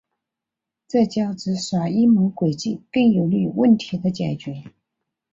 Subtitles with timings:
[0.87, 4.63] 这较之耍阴谋诡计更有利于问题的解决。